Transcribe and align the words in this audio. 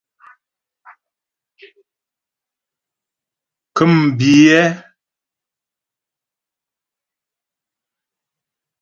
Ŋkə̂mbiyɛ́. 3.69 4.63